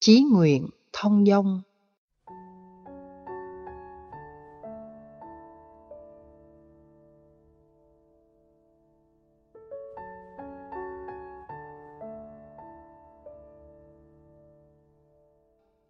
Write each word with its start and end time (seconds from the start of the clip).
Chí 0.00 0.24
nguyện 0.32 0.68
thông 0.92 1.24
dong 1.26 1.62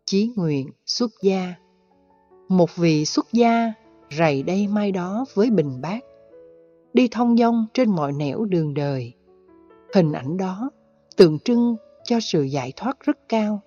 Chí 0.05 0.33
nguyện 0.37 0.71
xuất 0.87 1.11
gia 1.23 1.55
Một 2.49 2.77
vị 2.77 3.05
xuất 3.05 3.27
gia 3.33 3.73
rày 4.19 4.43
đây 4.43 4.69
mai 4.69 4.93
đó 4.93 5.25
với 5.35 5.51
bình 5.51 5.81
bát 5.81 6.05
đi 6.93 7.09
thông 7.09 7.37
dong 7.37 7.67
trên 7.75 7.91
mọi 7.91 8.13
nẻo 8.13 8.45
đường 8.45 8.75
đời. 8.75 9.13
Hình 9.95 10.13
ảnh 10.13 10.37
đó 10.37 10.71
tượng 11.17 11.39
trưng 11.39 11.77
cho 12.05 12.21
sự 12.21 12.43
giải 12.43 12.73
thoát 12.77 13.01
rất 13.01 13.29
cao. 13.29 13.63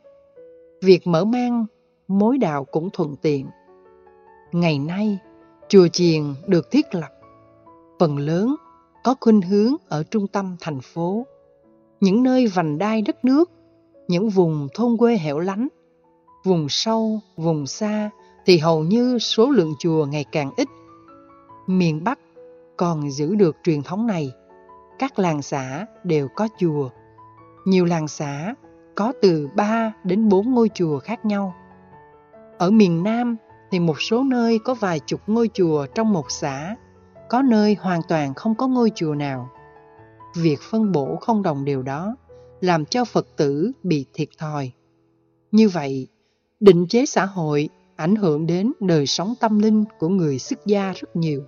Việc 0.81 1.07
mở 1.07 1.25
mang 1.25 1.65
mối 2.07 2.37
đạo 2.37 2.65
cũng 2.65 2.89
thuận 2.93 3.15
tiện. 3.15 3.47
Ngày 4.51 4.79
nay, 4.79 5.17
chùa 5.69 5.87
chiền 5.87 6.23
được 6.47 6.71
thiết 6.71 6.95
lập. 6.95 7.09
Phần 7.99 8.17
lớn 8.17 8.55
có 9.03 9.15
khuynh 9.21 9.41
hướng 9.41 9.75
ở 9.89 10.03
trung 10.03 10.27
tâm 10.27 10.55
thành 10.59 10.81
phố. 10.81 11.25
Những 11.99 12.23
nơi 12.23 12.47
vành 12.47 12.77
đai 12.77 13.01
đất 13.01 13.25
nước, 13.25 13.51
những 14.07 14.29
vùng 14.29 14.67
thôn 14.73 14.97
quê 14.97 15.17
hẻo 15.17 15.39
lánh, 15.39 15.67
vùng 16.45 16.69
sâu, 16.69 17.19
vùng 17.37 17.67
xa 17.67 18.09
thì 18.45 18.57
hầu 18.57 18.83
như 18.83 19.19
số 19.19 19.51
lượng 19.51 19.73
chùa 19.79 20.05
ngày 20.05 20.25
càng 20.31 20.51
ít. 20.57 20.67
Miền 21.67 22.03
Bắc 22.03 22.19
còn 22.77 23.11
giữ 23.11 23.35
được 23.35 23.57
truyền 23.63 23.83
thống 23.83 24.07
này. 24.07 24.31
Các 24.99 25.19
làng 25.19 25.41
xã 25.41 25.85
đều 26.03 26.27
có 26.35 26.47
chùa. 26.59 26.89
Nhiều 27.65 27.85
làng 27.85 28.07
xã 28.07 28.55
có 28.99 29.13
từ 29.21 29.47
3 29.55 29.93
đến 30.03 30.29
4 30.29 30.53
ngôi 30.53 30.69
chùa 30.73 30.99
khác 30.99 31.25
nhau. 31.25 31.55
Ở 32.57 32.71
miền 32.71 33.03
Nam 33.03 33.37
thì 33.71 33.79
một 33.79 34.01
số 34.01 34.23
nơi 34.23 34.59
có 34.65 34.73
vài 34.73 34.99
chục 34.99 35.21
ngôi 35.27 35.49
chùa 35.53 35.85
trong 35.95 36.13
một 36.13 36.25
xã, 36.29 36.75
có 37.29 37.41
nơi 37.41 37.77
hoàn 37.79 38.01
toàn 38.07 38.33
không 38.33 38.55
có 38.55 38.67
ngôi 38.67 38.91
chùa 38.95 39.15
nào. 39.15 39.49
Việc 40.37 40.59
phân 40.61 40.91
bổ 40.91 41.15
không 41.15 41.43
đồng 41.43 41.65
đều 41.65 41.81
đó 41.81 42.15
làm 42.61 42.85
cho 42.85 43.05
Phật 43.05 43.27
tử 43.37 43.71
bị 43.83 44.05
thiệt 44.13 44.27
thòi. 44.37 44.71
Như 45.51 45.69
vậy, 45.69 46.07
định 46.59 46.87
chế 46.87 47.05
xã 47.05 47.25
hội 47.25 47.69
ảnh 47.95 48.15
hưởng 48.15 48.47
đến 48.47 48.71
đời 48.79 49.05
sống 49.05 49.33
tâm 49.39 49.59
linh 49.59 49.83
của 49.99 50.09
người 50.09 50.39
xuất 50.39 50.65
gia 50.65 50.93
rất 50.93 51.15
nhiều. 51.15 51.43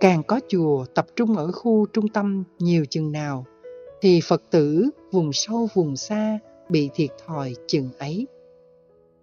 Càng 0.00 0.22
có 0.22 0.40
chùa 0.48 0.84
tập 0.94 1.06
trung 1.16 1.36
ở 1.36 1.52
khu 1.52 1.86
trung 1.92 2.08
tâm 2.08 2.44
nhiều 2.58 2.84
chừng 2.90 3.12
nào, 3.12 3.44
thì 4.00 4.20
Phật 4.28 4.42
tử 4.50 4.90
vùng 5.12 5.32
sâu 5.32 5.68
vùng 5.74 5.96
xa 5.96 6.38
bị 6.68 6.90
thiệt 6.94 7.10
thòi 7.26 7.54
chừng 7.66 7.88
ấy. 7.98 8.26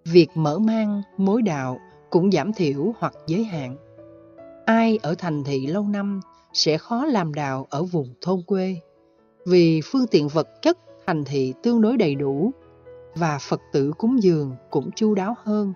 Việc 0.05 0.27
mở 0.35 0.59
mang 0.59 1.01
mối 1.17 1.41
đạo 1.41 1.79
cũng 2.09 2.31
giảm 2.31 2.53
thiểu 2.53 2.93
hoặc 2.99 3.13
giới 3.27 3.43
hạn. 3.43 3.75
Ai 4.65 4.99
ở 5.01 5.15
thành 5.17 5.43
thị 5.43 5.67
lâu 5.67 5.83
năm 5.83 6.19
sẽ 6.53 6.77
khó 6.77 7.05
làm 7.05 7.33
đạo 7.33 7.67
ở 7.69 7.83
vùng 7.83 8.13
thôn 8.21 8.41
quê, 8.47 8.75
vì 9.45 9.81
phương 9.83 10.07
tiện 10.07 10.27
vật 10.27 10.47
chất 10.61 10.77
thành 11.07 11.23
thị 11.23 11.53
tương 11.63 11.81
đối 11.81 11.97
đầy 11.97 12.15
đủ 12.15 12.51
và 13.15 13.37
Phật 13.41 13.61
tử 13.71 13.91
cúng 13.97 14.23
dường 14.23 14.55
cũng 14.69 14.91
chu 14.95 15.15
đáo 15.15 15.35
hơn. 15.43 15.73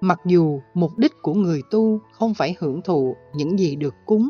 Mặc 0.00 0.20
dù 0.26 0.60
mục 0.74 0.98
đích 0.98 1.12
của 1.22 1.34
người 1.34 1.62
tu 1.70 2.00
không 2.12 2.34
phải 2.34 2.56
hưởng 2.58 2.82
thụ 2.82 3.16
những 3.34 3.58
gì 3.58 3.76
được 3.76 3.94
cúng, 4.06 4.28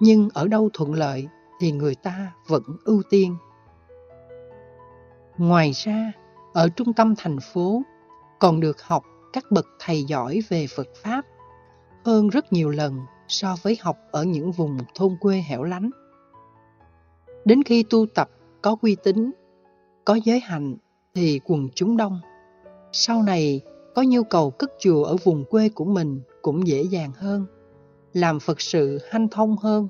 nhưng 0.00 0.28
ở 0.34 0.48
đâu 0.48 0.70
thuận 0.72 0.94
lợi 0.94 1.28
thì 1.60 1.72
người 1.72 1.94
ta 1.94 2.32
vẫn 2.46 2.62
ưu 2.84 3.02
tiên. 3.10 3.36
Ngoài 5.38 5.72
ra, 5.74 6.12
ở 6.52 6.68
trung 6.68 6.92
tâm 6.92 7.14
thành 7.18 7.36
phố 7.40 7.82
còn 8.38 8.60
được 8.60 8.82
học 8.82 9.04
các 9.32 9.44
bậc 9.50 9.66
thầy 9.78 10.04
giỏi 10.04 10.40
về 10.48 10.66
Phật 10.76 10.88
Pháp 11.02 11.26
hơn 12.04 12.28
rất 12.28 12.52
nhiều 12.52 12.70
lần 12.70 13.00
so 13.28 13.56
với 13.62 13.78
học 13.80 13.96
ở 14.10 14.24
những 14.24 14.52
vùng 14.52 14.78
thôn 14.94 15.16
quê 15.20 15.44
hẻo 15.48 15.62
lánh. 15.62 15.90
Đến 17.44 17.62
khi 17.62 17.82
tu 17.90 18.06
tập 18.14 18.30
có 18.62 18.76
uy 18.82 18.96
tín, 19.04 19.30
có 20.04 20.14
giới 20.14 20.40
hạnh 20.40 20.76
thì 21.14 21.40
quần 21.44 21.68
chúng 21.74 21.96
đông. 21.96 22.20
Sau 22.92 23.22
này 23.22 23.60
có 23.94 24.02
nhu 24.02 24.22
cầu 24.22 24.50
cất 24.50 24.72
chùa 24.78 25.04
ở 25.04 25.16
vùng 25.24 25.44
quê 25.44 25.68
của 25.68 25.84
mình 25.84 26.20
cũng 26.42 26.66
dễ 26.66 26.82
dàng 26.82 27.12
hơn, 27.16 27.46
làm 28.12 28.40
Phật 28.40 28.60
sự 28.60 28.98
hanh 29.10 29.28
thông 29.28 29.56
hơn. 29.56 29.88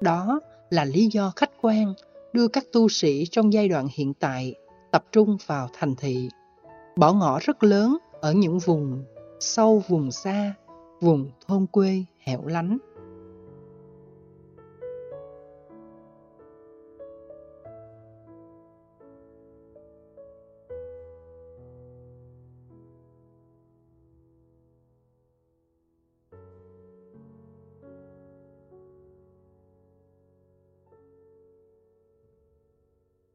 Đó 0.00 0.40
là 0.70 0.84
lý 0.84 1.08
do 1.12 1.32
khách 1.36 1.50
quan 1.60 1.94
đưa 2.32 2.48
các 2.48 2.64
tu 2.72 2.88
sĩ 2.88 3.24
trong 3.30 3.52
giai 3.52 3.68
đoạn 3.68 3.88
hiện 3.94 4.14
tại 4.14 4.54
tập 4.92 5.04
trung 5.12 5.36
vào 5.46 5.68
thành 5.72 5.94
thị, 5.96 6.28
bỏ 6.96 7.12
ngỏ 7.12 7.38
rất 7.42 7.64
lớn 7.64 7.96
ở 8.20 8.32
những 8.32 8.58
vùng 8.58 9.04
sâu 9.40 9.82
vùng 9.88 10.10
xa, 10.10 10.54
vùng 11.00 11.30
thôn 11.46 11.66
quê 11.66 12.04
hẻo 12.18 12.46
lánh. 12.46 12.78